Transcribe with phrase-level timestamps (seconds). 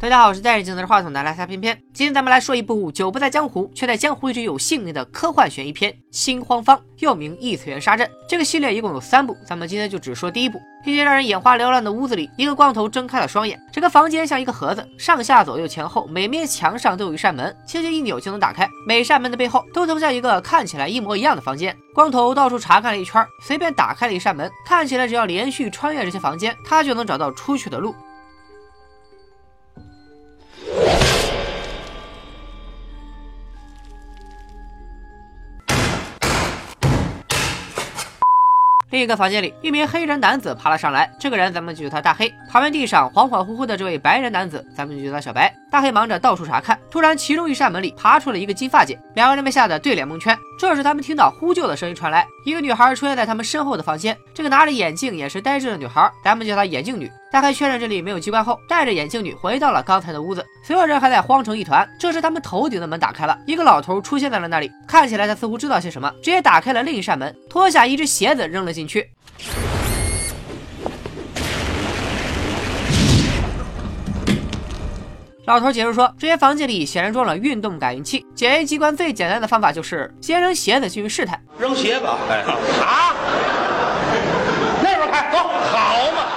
[0.00, 1.76] 大家好，我是戴着镜子的话筒的来撒偏偏。
[1.92, 8.08] 今天咱们来说一部久不在江湖，却在江湖一直有姓名的科幻悬疑片《心慌方》，又名异次元杀阵。
[8.28, 10.56] 这个系列一共有三部，咱们今天就只说第一部。
[10.84, 18.68] 一间让人眼花缭乱的屋子里，一个光头睁开了双眼，整个房间像一个盒子，上下左右前后每面墙上都有一扇门，轻轻一扭就能打开。
[18.86, 21.76] 每扇门的背后都投向一个看起来一模一样的房间。
[21.92, 27.92] 光头到处查看了一圈，随便打开了一扇门，看起来只要连续穿越这些房间，他就能找到出去的路。
[38.90, 41.10] 另一个房间里，一名黑人男子爬了上来。
[41.18, 42.32] 这个人咱们就叫他大黑。
[42.48, 45.54] 旁边地上恍恍惚惚的这位白人男子，咱们就叫他小白。
[45.70, 50.34] 大黑忙着到处查看，突然其中一扇门里爬出了一个金发姐，两个人被吓得对脸蒙圈。
[50.58, 54.16] 这时他们听到呼救的声音传来，一个女孩出现在他们身后的房间。
[54.32, 57.12] 这个拿着眼镜、眼神呆滞的女孩，咱们叫她眼镜女。
[57.30, 60.44] 大概确认这里没有机关后，带着眼镜女回到了刚才的屋子。
[60.64, 61.88] 所有人还在慌成一团。
[61.98, 64.70] 这时他们头顶的门打开了，一个老头出现在了那里。
[64.86, 69.10] 看起来他似乎知道些什么，直接打开了另一扇门，脱下一只鞋子扔了进去。
[75.44, 81.42] 老头解释说，这些房间里显然装了运动感应器，检验机关最简单的方法就是先扔鞋子进去试探。
[81.58, 82.42] 扔鞋吧，哎
[82.84, 83.14] 啊！
[84.82, 86.27] 那边开，走，好嘛！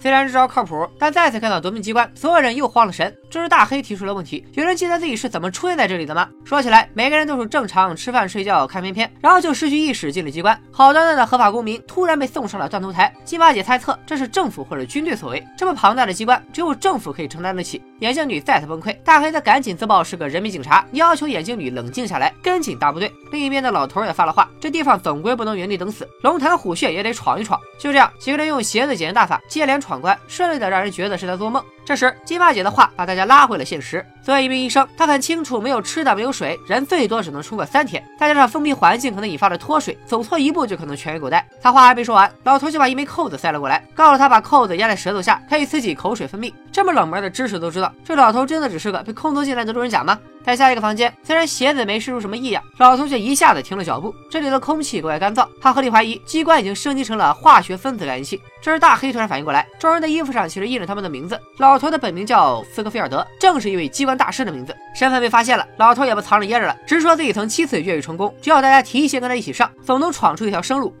[0.00, 3.12] 虽然这招靠谱，但再次看到夺命机关，所有人又慌了神。
[3.28, 6.28] 这时大黑提出了问题：有人记得自己是怎么出现在这里的吗？
[6.44, 10.58] 说起来，每个人都是正常吃饭、睡觉、看片片，然后就失去意识进了机关。
[10.70, 13.12] 好端端的合法公民突然被送上了断头台。
[13.24, 15.44] 金发姐猜测这是政府或者军队所为。
[15.56, 17.82] 这么庞大的机关，只有政府可以承担得起。
[18.00, 23.12] 眼镜女再次崩溃，大黑则赶紧自曝是个人民警察，要求眼镜女冷静下来，跟紧大部队。
[23.32, 27.60] 另一边的老头也发了话：这地方总归不能原地等死，龙潭虎穴也得闯一闯。
[27.78, 31.64] 就这样，几个人用鞋子检验大法接连闯闯关，顺利的让人觉得是在做梦。
[31.88, 34.04] 这时，金发姐的话把大家拉回了现实。
[34.20, 38.04] 作为一名医生，她很清楚，没有吃的，没有水，人最多只能撑过三天。
[38.20, 41.48] 再加上封闭环境可能引发的脱水，走错一步就可能全员狗带。
[41.62, 46.52] 她话还没说完，老头就把一枚扣子塞了过来，告诉他把扣子压在舌头下，可以刺激口水分泌。
[46.70, 50.18] 这么冷门的知识都知道，这老头真的只是个被空投进来的路人甲吗？
[50.44, 54.14] 在下一个房间，虽然鞋子没试出什么异样，老头却一下子停了脚步。
[54.30, 58.40] 这里的空气格外干燥，他合理怀疑机关已经升级成了化学分子感应器。
[58.62, 61.38] 这时大黑突然反应过来，众人的衣服上其实印着他们的名字。
[61.58, 64.76] 老老头的本名叫斯科菲尔德，正是一位机关大师的名字。
[64.96, 70.92] 身份被发现了，老头也不藏着掖着了，直说自己曾七次越狱成功，只要大家提携跟他一起上，总能闯出一条生路。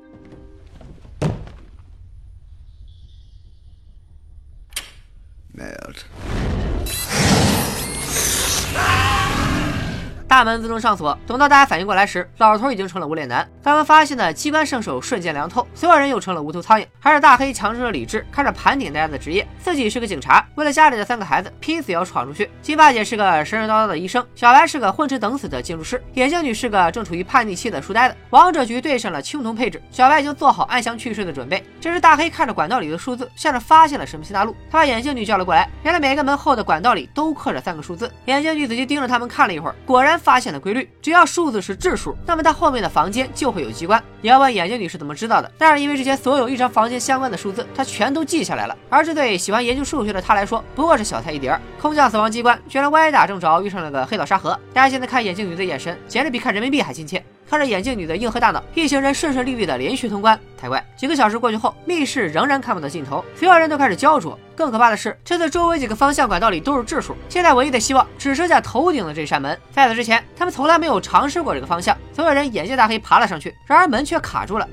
[10.28, 13.48] 大门自动上锁，等到大家反应过来时，老头已经成了无脸男。
[13.64, 16.86] 他们发现的机关圣手瞬间凉透，所有人又成了无头苍蝇。
[17.00, 19.48] 还是大黑强制了理智，开始盘点大家的职业。
[19.58, 22.50] 自己是个警察，为了家里的三个孩子，拼死也要闯出去。
[22.60, 28.14] 金发姐是个神神叨叨的医生，小白是个混吃等死的建筑师，眼镜女是个正处于叛逆期的书呆子。
[28.28, 31.64] 王者局对上了青铜配置，小白已经做好安详去世的准备。
[31.80, 34.54] 这时大黑看着管道里的数字，像是发现了什么新大陆。
[34.70, 38.12] 他把眼镜女叫了过来，原来每个门后的管道里都刻着三个数字。
[38.26, 40.17] 眼镜女仔细盯着他们看了一会儿，果然。
[40.18, 44.02] 发现的规律，只要数字是质数，那么它后面的房间就会有机关。
[44.20, 48.76] 你要问眼镜女是怎么知道的，但是因为这些所有异常房间相关的数字，她全都记下来了。
[48.90, 51.58] 而这对喜欢研究数学的她来说，不过是小菜一碟。
[51.80, 54.58] 空降死亡机关，居然歪打正着遇上了个黑岛沙盒。
[54.74, 57.24] 大家现在看眼镜女的眼神，简直比看人民币还亲切。
[57.48, 60.84] 看着眼镜女的硬核大脑，一行人顺顺利利的连续通关，才怪。
[60.96, 64.38] 几个小时过去后，密室仍然看不到尽头，所有人都开始焦灼。
[64.54, 69.58] 更可怕的是，这次周围几个方向管道里都是质数，现在唯一的希望只剩下头顶的这扇门。
[69.72, 71.96] 在此之前，他们从来没有尝试过这个方向。
[72.12, 74.68] 所有人眼见大黑爬了上去，然而门却卡住了。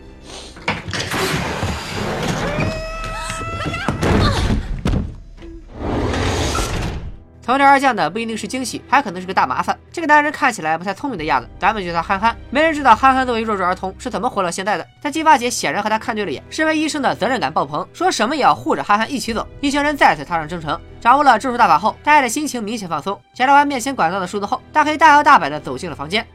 [7.45, 9.77] 从天而降的不一定是惊喜，还可能是个大麻烦。
[9.91, 12.35] 这个男人看起来不太聪明的样子，咱们叫他憨憨。
[12.49, 14.87] 没人知道憨憨作为弱智儿童是怎么活到现在的。
[14.99, 19.47] 但金发姐显然和他看对了眼，身为医生的责任感爆棚，说什么也要护着憨憨一起走。
[19.61, 23.21] 一行人再次踏上征程，掌握了质数大法后，大家的心情明显放松。
[23.35, 26.25] 检查完面前管道的数字后，大黑大摇大摆地走进了房间。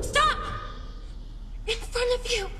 [0.00, 0.38] Stop!
[1.66, 2.55] In front of you.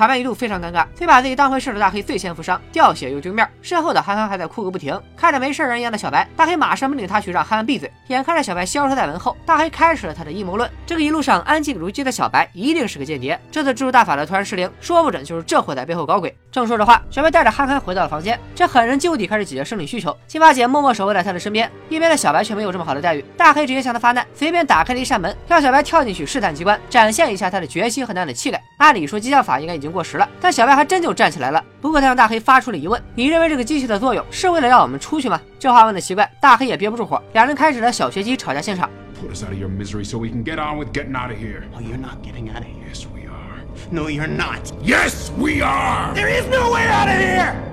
[0.00, 0.86] 场面一度非常尴尬。
[0.96, 4.98] 非把自己当回事的大黑最先负伤，掉血又丢面，身后的憨憨还在哭个不停。
[5.14, 7.92] 看着没事人一样的小白，大黑马上命令他去让憨憨闭嘴。
[8.06, 13.38] 眼看着小白消失在门后，大黑开始了他的阴谋论：这个一路上安静如鸡的小白一定是个间谍。
[13.52, 16.34] 这次蜘蛛大法的突然失灵，说不准就是这货在背后搞鬼。
[16.50, 20.16] 正说着话，小白带着憨憨回到了房间，这狠人就地开始解决生理需求。
[20.26, 23.22] 金发姐默默守卫在他的身边，一边的小白却没有这么好的待遇。
[23.36, 28.58] 大黑直接向他发难，随便打开了一扇门，让小白跳进去试探机关，展现一下他的决心和男子气概。
[28.78, 31.62] 按理说激将法应该已经过时了，但小白还真就站起来了。
[31.80, 35.40] 不过他向大黑发出了疑问：你认为这个机器的作用是为了让我们出去吗？
[35.58, 38.88] 这话问的奇怪，大黑也憋不住火，两人开始了小学鸡吵架现场。
[39.20, 41.64] Put us out of your misery so we can get on with getting out of here.
[41.74, 42.88] Oh, you're not getting out of here.
[42.88, 43.60] Yes, we are.
[43.90, 44.72] No, you're not.
[44.82, 46.14] Yes, we are!
[46.14, 47.69] There is no way out of here!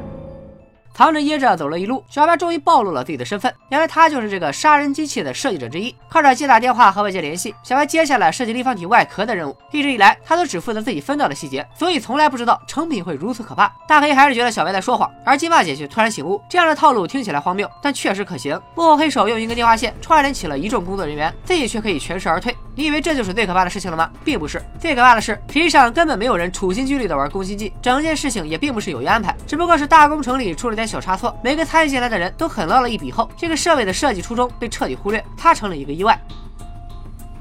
[0.98, 3.54] 藏着掖着走了一路，小白终于暴露了自己的身份。
[3.70, 5.96] 原来他就是这个杀人机器的设计者之一。
[6.10, 9.56] 靠着接打电话和外界联系，小白接下了设计立方体外壳的任务。
[9.72, 13.72] 一直以来，他都只负责自己分到的细节，所以从来不知道成品会如此可怕。
[13.88, 16.42] 大黑还是觉得小白在说谎，而金发姐却突然醒悟。
[16.50, 18.60] 这样的套路听起来荒谬，但确实可行。
[18.74, 22.56] 幕后黑手用一根电话线串联起了一众工作人员，自己却可以全身而退。
[22.78, 24.08] 你以为这就是最可怕的事情了吗？
[24.24, 31.36] 并不是，最可怕的是，实际上根本没有人处心积虑的玩攻心计，整件事情也并不是有意安排，只不过是大工程里出了点小差错。
[31.44, 36.22] 每个参与进来的人都狠捞了一笔后，这个设备的设计初衷被彻底忽略，它成了一个意外。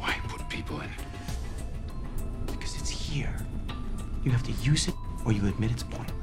[0.00, 0.88] Why put people in?
[2.46, 3.28] Because it's here.
[4.24, 4.94] You have to use it,
[5.26, 6.15] or you admit it's point.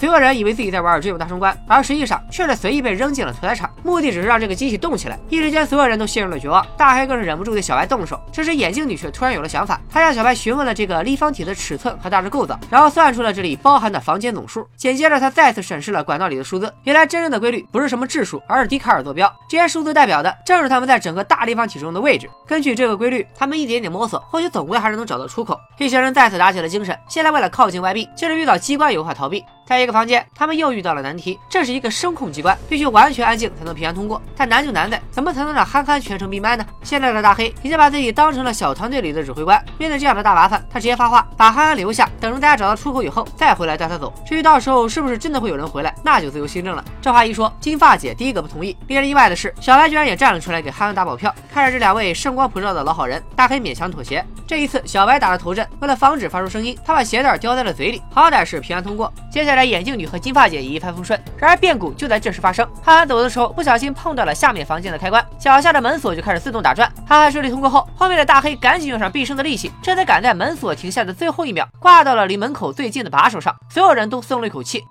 [0.00, 5.18] 所有人以为自己在玩只有大冲关，而实际上却是随意被扔进了屠宰场，目的只是让这个机器动起来。
[5.28, 8.18] 一时间，所有人都陷入了绝望，大黑更是忍不住对小白动手。
[8.32, 14.66] 这时，眼镜女却突然有了想法，她向小白询问了这个立方体的尺寸和大致构造，然后算出了这里包含的房间总数。
[14.74, 19.30] 紧接着，她再次审视了管道里的数字，原来真正的规律不是什么质数，而是笛卡尔坐标。
[19.50, 22.26] 这些数字代表的正是他们在整个大立方体中的位置。
[22.46, 25.60] 根据这个规律，他们一点点摸索，或许总归还是能找到出口。
[25.76, 29.44] 一行人再次打起了精神，现在为了靠近外壁，就是遇到机关也无法逃避。
[29.70, 31.38] 在一个房间，他们又遇到了难题。
[31.48, 34.20] 这是一个声控机关，必须完全安静才能平安通过。
[34.36, 36.66] 但难就难在，怎么才能让憨憨全程闭麦呢？
[36.82, 44.12] 现在的大黑已经把自己当成了小团队里的指挥官，面对这样的大麻烦，他直接发话，把憨憨留下，等着大家找到出口以后再回来带他走。
[44.26, 46.84] 至于到时候是不是真的会有人回来，那就自由心证了。
[47.00, 48.76] 这话一说，金发姐第一个不同意。
[48.88, 51.32] 令人意外的是，小白居然也站了出来给憨憨打保票。
[51.54, 54.26] 看着这两位圣光普照的老好人，大黑勉强妥协。
[54.48, 59.12] 这一次，小白打了头阵，为了防止发出声音，他把鞋带叼在了嘴里，好歹是平安通过。
[59.30, 61.20] 接下来，眼镜女和金发姐也一帆风顺。
[61.36, 66.92] 然而变故就在这时发生，憨憨走的时候不小心碰到了下面房间的开关，脚下的门锁就开始自动打转。
[67.06, 73.56] 憨憨顺利通过后，后面的大黑赶紧用上毕生的力气，这才赶在门锁停下的最后一秒，挂到了离门口最近的把手上。
[73.68, 74.84] 所有人都松了一口气。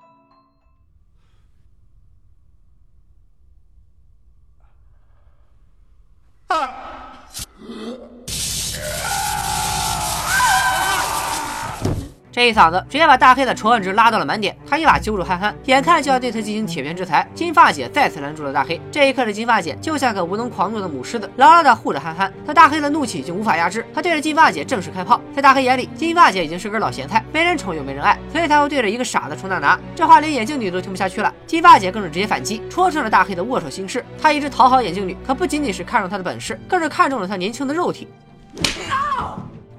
[12.40, 17.28] 这一嗓子直接把大黑的仇恨值拉到了满点，他一把揪住憨憨，眼看就要对他进行铁拳制裁。
[17.36, 18.80] 金发姐再次拦住了大黑。
[18.90, 22.32] 这一刻的金发姐就像个无能狂怒的母狮子，牢牢地护着憨憨。
[22.46, 25.20] 但大黑的怒气已经无法压制，他对着金发姐正式开炮。
[25.36, 29.78] 在大黑眼里，金发姐已经是根老咸菜，没人宠又没人爱，所以才会对着一个傻子冲大拿。
[29.94, 34.02] 这话连眼镜女都听不下去了，金发姐更是直接反击，戳穿了大黑的握手心事。
[34.18, 38.08] 她一直讨好眼镜女，可不仅仅是看中她的本事，更是看中了她年轻的肉体。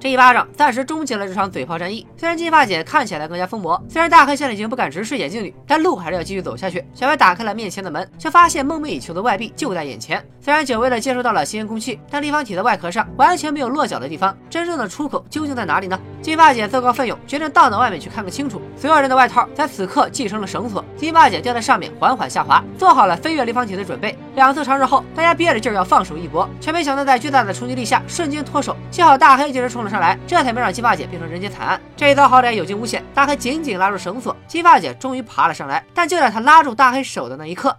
[0.01, 2.07] 这一巴掌暂时终结了这场嘴炮战役。
[2.17, 6.83] 虽然金发姐看起来更加疯魔，虽然大黑现在已经不敢直视眼镜女，但路还是要继续走下去。
[6.91, 10.19] 小白打开了面前的门，却发现梦寐以求的外壁就在眼前。
[10.39, 14.35] 虽然久违的接触到了新鲜空气，但立方体的外壳上完全没有落脚的地方。
[14.49, 15.99] 真正的出口究竟在哪里呢？
[16.19, 18.59] 金发姐自告奋勇，决定荡到外面去看个清楚。
[18.75, 24.17] 所有人的外套在此刻系成了绳索，金发姐吊在上面缓缓下滑，做好了飞越立方体的准备。
[24.33, 28.75] 两次尝试后，大家憋着劲儿要放手一搏，却没想到在巨大的冲击力下瞬间脱手。
[28.89, 31.79] 幸好大黑及时冲了上来，这才没让金发姐变成人间惨案。
[31.97, 35.83] 这一遭好歹有惊无险，大黑紧紧拉住绳索，金发姐终于爬了上来。
[35.93, 37.77] 但就在她拉住大黑手的那一刻，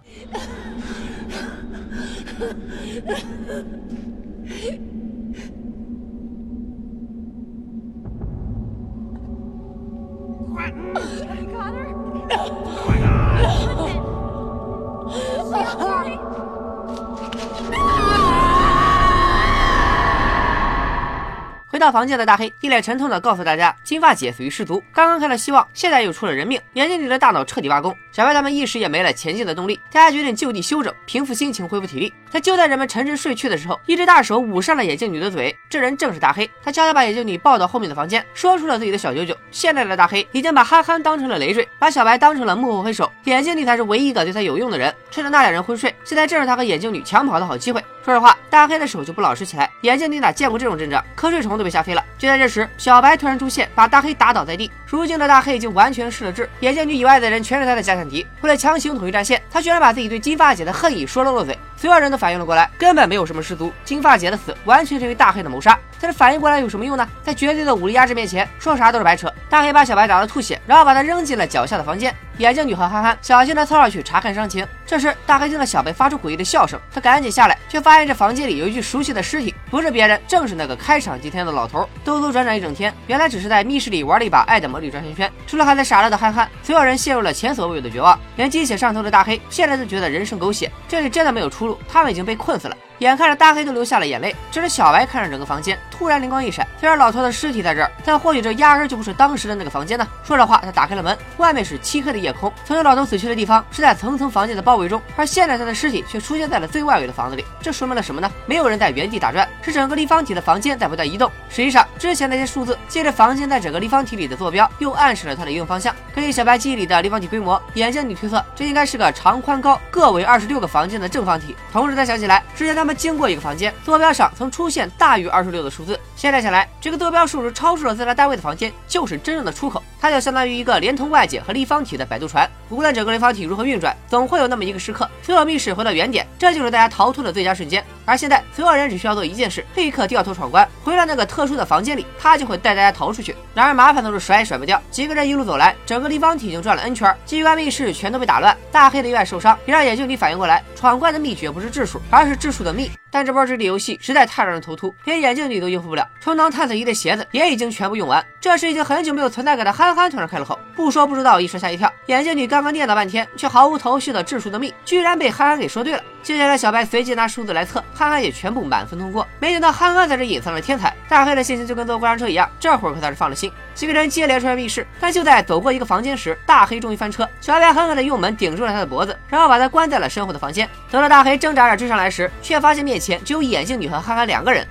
[21.83, 27.93] 到房间的大黑一脸沉痛的告诉大家，金发姐死于失足，刚刚看到希望，现在又出了人命，眼睛里的大脑彻底挖空。
[28.13, 32.13] 小白他们一时也没了前进的动力，大家决定就地休整，平复心情，恢复体力。
[32.31, 36.49] 可就在人们沉沉睡去的时候，一只大手捂上了眼镜女的嘴，这人正是大黑。
[36.63, 39.35] 他悄悄把眼镜女抱到后面的房间，说出了自己的小九九。
[39.51, 44.93] 现在的大黑已经把憨憨当成了累赘，把小白当成了幕后黑手，眼镜女才是唯一一个对他有用的人。
[45.11, 47.83] 趁着那两人昏睡，现在正是他和眼镜女抢跑的好机会。
[48.03, 52.03] 说实话，大黑的手就不老实起来，眼镜女哪见过这种阵仗，瞌睡虫都被吓飞了。
[52.17, 54.69] 就在这时，小白突然出现，把大黑打倒在地。
[54.85, 58.27] 如今的大黑已经完全失了智，眼镜女以外的人全是他的假想敌。
[58.41, 61.57] 为了强行统一战线，他居然把自己对金发姐的恨意说了漏嘴。
[61.77, 65.79] 所有人都反应了过来，根本没有什么失足，金发姐的死完全是因为大黑的谋杀。
[66.03, 67.07] 但是反应过来有什么用呢？
[67.23, 69.33] 在绝对的武力压制面前，说啥都是白扯。
[69.49, 72.13] 大黑把小白打得吐血，然后把他扔进了脚下的房间。
[72.39, 74.67] 眼镜女和憨憨小心地凑上去查看伤情。
[74.85, 81.87] 这时，大黑听到小白发出诡异的笑声，他赶紧下来，却发现这房间里有一具熟悉的尸体，不是别人，正是那个开场祭天的老头。
[82.03, 85.31] 兜兜转转一整天，原来只是在密室里玩了一把爱的魔力转圈圈。
[85.47, 88.19] 除了还在傻乐的憨憨，所有人陷入了前所未有的绝望。
[88.35, 92.75] 连鸡血上头的大黑，现在都觉得人生狗血，这里真的没有出路，他们已经被困死了。
[93.03, 96.65] 眼看着大黑都流下了眼泪，这时小白看着整个房间，突然灵光一闪。
[96.79, 100.07] 虽然老头的尸体在这儿，但或许这压根就不是当时的那个房间呢。
[100.23, 102.51] 说着话，他打开了门，外面是漆黑的夜空。
[102.63, 107.45] 曾经老头死去的地方是在层层房间的包围中，而现在他的尸体却出现在了最外围的房子里。
[107.61, 108.31] 这说明了什么呢？
[108.45, 111.29] 没有人在原地打转，是整个立方体的房间在不断移动。
[111.49, 115.93] 实际上，之前那些数字借着房间在整个立方体里的坐标，又暗示了它的移动方向。
[116.15, 121.55] 根据小白记忆里的立方体规模，眼镜女推测这应该是个长宽高各为二十六个房间的正方体。
[121.71, 123.73] 同时，他想起来之前他们经过一个房间。
[123.83, 132.49] 坐标上曾出现大于二十六的数字，现在想来，这个坐标数值超出了自然单位的房间就是真正的出口，它就相当于一个连通外界和立方体的摆渡船。
[132.69, 137.83] 无论整个立方体如何运转，总会有那么一个时刻，所有密室回到原点，这就是大家逃脱的最佳瞬间。
[138.05, 143.35] 而现在，所有人只需要做一件事，立刻掉头闯关，回到那个特殊的房间里，他就会带大家逃出去。
[143.53, 148.55] 然而麻烦都是甩也甩不掉，几个人一路走来，整个立方体已经转了 N 圈，机关密室全都被打乱。
[148.71, 152.89] 大黑的意外受伤，也让眼镜女反应过来，闯关的秘诀不是质数，而是质数的密。
[153.13, 156.09] 但这波智力游戏实在太让人头秃，连眼镜女都应付不了。
[156.19, 158.25] 充当探测仪的鞋子也已经全部用完。
[158.41, 161.93] 这时已经很久没有存在感的憨憨突然开了口，不说不知道，一说吓一跳。
[162.07, 166.01] 眼镜女刚刚念叨半天，却毫无头绪的质数的命，居然被憨憨给说对了。
[166.23, 169.27] 接下来小白随即拿数字来测，憨憨也全部满分通过。
[169.39, 173.51] 没想到憨憨在这隐藏了天才，大黑的心情就跟坐过山车一样，这会儿可算是放了心。
[173.75, 177.27] 几个人接连出现密室，但就在走过一个房间时，大黑终于翻车。
[177.41, 180.67] 小白狠狠的用门顶住了他的脖子，然后把他关在了身后的房间。
[180.89, 184.65] 等到大黑挣扎着追上来时，却发现面前前只有眼镜女和憨憨两个人。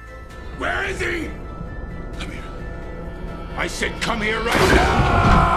[0.58, 1.28] Where is he?
[2.18, 2.42] Come here.
[3.58, 5.52] I said come here right now!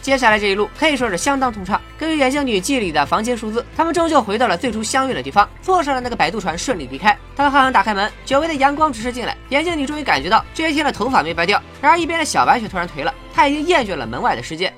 [0.00, 1.78] 接下来这一路可以说是相当通畅。
[1.98, 7.14] 根据眼镜女记忆里的房间数字，他们终究回到了最初相遇的地方，坐上了那个摆渡船，顺利离开。
[7.36, 11.62] 当憨憨打开门，久违的阳光直射进来，眼镜女终于感觉到这些天的头发没白掉。
[11.82, 14.72] 然而一边的小白却突然颓了，他已经厌倦了门外的世界。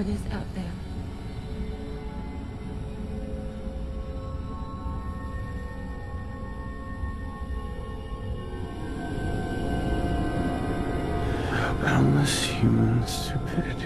[0.00, 0.64] What is out there?
[11.82, 13.79] Boundless human stupidity.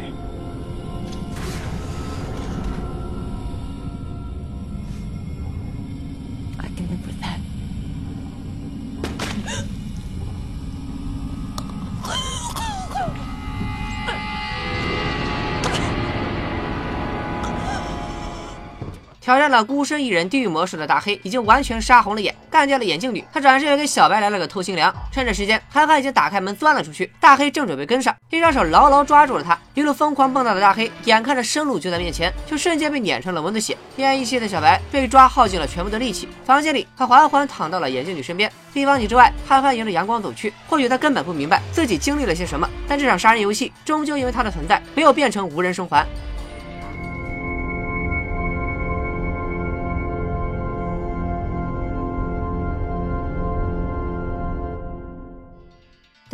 [19.25, 23.25] 挑战了孤身一人地狱模式的大黑已经完全杀红了眼，干掉了眼镜女。
[23.33, 24.95] 他转身又给小白来了个透心凉。
[25.11, 29.59] 趁着时间，憨憨已经打开门钻了出去，大黑正准备跟上，一双手牢牢抓住了他。
[29.73, 33.75] 一路疯狂蹦跶的大黑，眼看着生路就在面前，就瞬间被碾成了蚊子血。
[33.97, 36.29] 奄奄一息的小白被抓耗尽了全部的力气。
[36.45, 38.53] 房间里，他缓缓躺到了眼镜女身边。
[38.75, 40.53] 立方体之外，憨憨迎着阳光走去。
[40.69, 46.07] 或许他根本不明白自己经历了些什么，但这场杀人游戏终究因为他的存在，没有变成无人生还。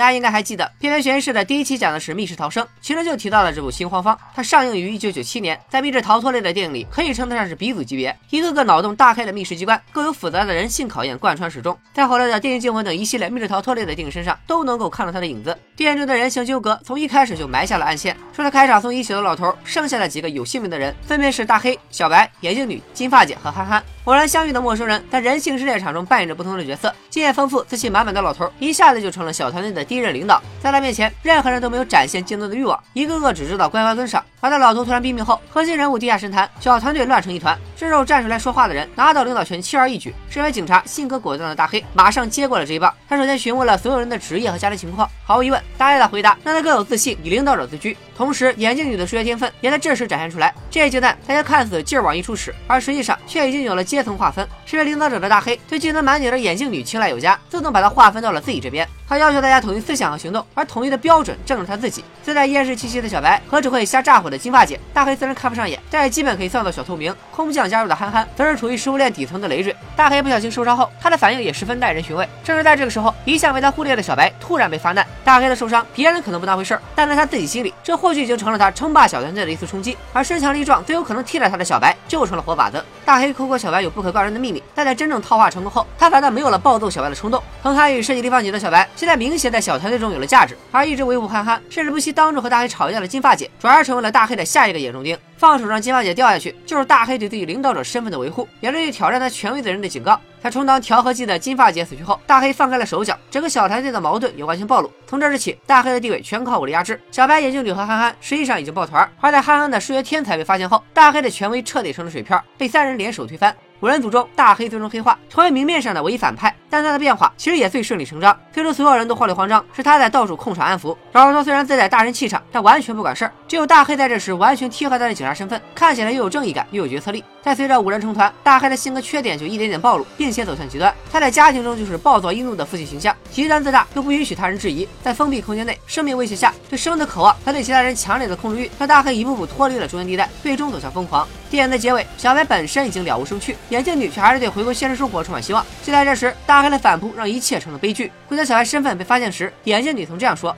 [0.00, 15.54] 大家应该还记得，片片悬疑室的第一期讲的是密室逃生，其中就提到了这部《新荒方》，它上映于一九九七年，在密室逃脱类的电影里可以称得上是鼻祖级别，一个个脑洞大开的密室机关，更有复杂的人性考验贯穿始终，在后来的《电影惊魂》等一系列密室逃脱类的电影身上都能够看到它的影子。
[15.76, 18.16] 电影中的人性纠葛从一开始就埋下了暗线。
[18.32, 23.84] 除了开场送一血的老头，剩下的几个有姓名的人分别是大黑、小白、眼镜女、金发姐和憨憨。
[24.04, 26.92] 偶然相遇的陌生人，在人性试炼场中扮演着不同的角色。
[27.10, 30.40] 经验丰富、自信满满的老头，一下子就成了小团队的第一任领导。
[30.62, 34.24] 在他面前，任何人都没有展现竞争的欲望，一个个只知道乖乖跟上。
[34.40, 37.58] 而在老头突然毙命后，核心人物地下神坛，小团队乱成一团。
[37.76, 40.14] 这时候站出来说话的人，拿到领导权轻而易举。
[40.28, 42.94] 身为警察、性格果断的大黑，马上接过了这一棒。
[43.08, 45.10] 他首先询问了所有人的职业和家庭情况。
[45.24, 47.96] 毫无疑问，大黑的回答让他更有自信，以领导者自居。
[48.16, 50.54] 同时眼镜女的数学天分也在这时展现出来。
[50.70, 54.46] 这一阶段，大家看似劲儿往一处使，而实际上却已经有了阶层划分。
[54.66, 58.86] 身为领导者的大黑对技能满点的眼镜女青睐有加，自动把她划分到了自己这边。
[59.10, 62.04] 他要求大家统一思想和行动，而统一的标准正是他自己。
[62.22, 67.12] 自带厌世气息的小白和只会瞎炸火的金发姐，大黑自然看不上眼，但也基本可以算作小透明。
[67.32, 69.74] 空降加入的憨憨则是处于食物链底层的累赘。
[69.96, 72.28] 大黑不小心受伤后，他的反应也十分耐人寻味。
[72.44, 75.04] 正是在这个时候，一向被他忽略的小白突然被发难。
[75.24, 79.98] 大黑的受伤，别人可能不当回事儿，但在他自己心里，这或许已经成了他称霸小团队的一次冲击。
[80.12, 82.84] 而身强力壮、最有可能替代他的小白，就成了活靶子。
[83.04, 87.42] 大黑扣过小白有不可告人的秘密，但在真正套话成功后，他反倒没有了暴揍小白的冲动。
[87.60, 95.16] 曾参与设计立方体的小白，现在明显在小团队中有了价值，而一直维护憨憨，甚至不惜当众和大黑吵架的金发姐，转而成为了大黑的下一个眼中钉。
[95.38, 100.20] 放手让金发姐掉下去，就是大黑对自己领导者身份的维护，也是对挑战他权威的人的警告。
[100.42, 104.92] 在充当调和剂的金发姐死去后，大黑放开了手脚，整个小团队的矛盾也完全暴露。
[105.06, 107.00] 从这日起，大黑的地位全靠武力压制。
[107.10, 113.56] 小白、眼镜女和憨憨实际上已经抱团，而在憨憨的数学天才被发现后，大黑的权威彻底成了水漂，被三人联手推翻。
[113.82, 118.38] 五人组中，大黑最终黑化，成为明面上的唯一反派，但他的变化其实也最顺理成章。
[118.52, 120.94] 最初所有人都慌里慌张，是他在到处控场安抚。
[121.12, 123.32] 饶儿说虽然自带大人气场，但完全不管事儿。
[123.48, 127.24] 只有大黑在这时完全贴合他的警察身份，看起来又有正义感，又有决策力。
[127.42, 130.94] 但随着五人成团，大黑的性格缺点就一点点暴露，并且走向极端。
[131.10, 134.86] 他在家庭中就是暴躁易怒的父亲形象，极端自大又不允许他人质疑。
[135.02, 141.26] 在封闭空间内，生命威胁下，对生的渴望和对其他人强烈的控制欲，让大黑一步步脱离了中间地带，最终走向疯狂。
[141.48, 145.64] 电影的结尾，小白本身已经了无生趣，眼镜女却还是对回归现实生活充满希望。
[145.82, 148.12] 就在这时，大黑的反扑让一切成了悲剧。
[148.28, 150.54] 就在小孩身份被发现时，眼镜女曾这样说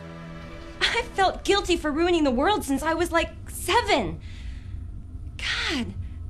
[0.81, 4.15] ：“I felt guilty for ruining the world since I was like seven.
[5.39, 5.87] God,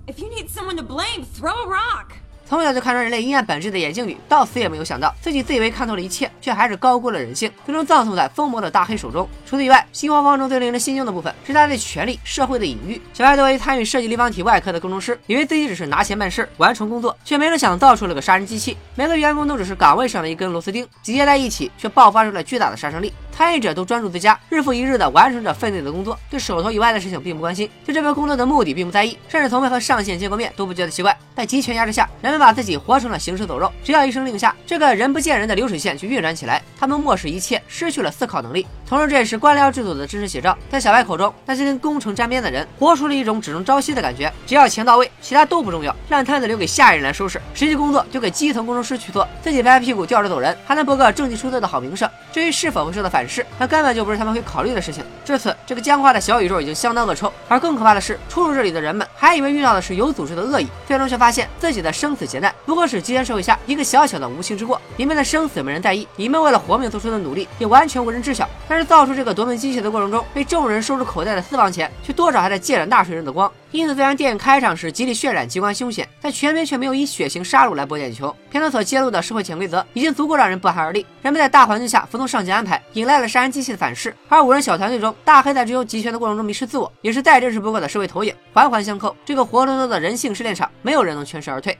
[0.06, 2.21] if you need someone to blame, throw a rock.”
[2.52, 9.26] 从小就看穿人类阴暗本质的眼镜女，到死也没有想到自己自以为看透了一切，却还是高估了人性，最终葬送在疯魔的大黑手中。
[9.46, 13.00] 除此以外，新花方中最令人心惊的部分是他对权力、社会的隐喻。
[13.14, 18.76] 小白作为参与设计立方体外壳的工程师，以为自己只是拿钱办事、完成工作，却没成想造出了个杀人机器。
[18.96, 23.10] 每个员工都只是岗位上的一根螺丝钉，集结在一起却爆发出了巨大的杀伤力。
[23.32, 31.16] 参与者都专注自家，日复一日的完成着分内的工作，对手头以外的事情并不关心，对这份工作的目的并不在意，甚至从未和上线见过面都不觉得奇怪。
[31.34, 36.62] 在集权压制下，人们把自己活成了行尸走肉，只要一声令下，这个人不见人的流水线就运转起来。
[36.78, 38.66] 他们漠视一切，失去了思考能力。
[38.92, 40.54] 同时，这也是官僚制度的真实写照。
[40.70, 52.06] 在小白口中，那些跟工程沾边的人，活出了一种只能朝夕的感觉，只要钱到位，其他都不重要，烂摊子留给下一人来收拾，实际工作就给基层工程师去做，自己拍拍屁股吊着走人，还能博个政绩出色的好名声。
[52.30, 55.02] 至于是否会受到反噬，那根本就不是他们会考虑的事情。
[55.24, 57.32] 至此，这个僵化的小宇宙已经相当恶臭。
[57.48, 64.78] 而更可怕的是，出入这里的人们还以为遇到的是有组织的恶意，最终却发现自己的生死劫难不过是极权社会下一个小小的无心之过。
[64.98, 68.46] 你们的生死没人在意，你们为了活命做出的努力也完全无人知晓。
[68.68, 73.50] 但是造出这个夺命机器的过程中，被众人收入口袋的私房钱，却多少还在借着纳税人的光。
[73.70, 78.34] 因此，虽然电影开场时极力渲染机关凶险，但全片却没有以血腥杀戮来博眼球。
[78.50, 81.06] 片中所揭露的社会潜规则已经足够让人不寒而栗。
[81.22, 84.14] 人们在大环境下服从上级安排，引来了杀人机器的反噬。
[84.28, 89.16] 而五人小团队中，大黑在追求集权的过程中迷失自我，也是再真实不过的社会投影，环环相扣。
[89.24, 91.76] 这个活脱脱的人性试炼场，没有人能全身而退。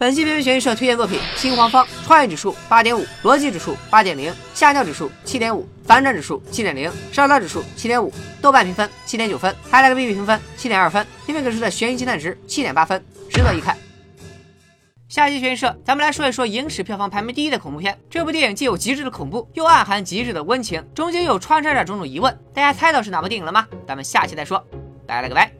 [0.00, 8.10] 本期片片悬疑社推荐作品《新黄方》，创意指数八点五，逻辑指数八点零，下降指数七点五，反转指数七点零，烧脑指数七点五，
[8.40, 13.76] 豆瓣评分七点九分，还来个 B B 评分七点二分，片片给出的悬疑鸡蛋值七点八分，值得一看。
[15.10, 17.94] 下期悬疑社，咱们来说一说影史票房排名第一的恐怖片。
[18.08, 22.34] 这部电影既有极致的恐怖，又暗含极致的温情，中间又穿插着种种疑问。
[22.54, 23.66] 大家猜到是哪部电影了吗？
[23.86, 24.66] 咱们下期再说。
[25.06, 25.59] 拜了个拜。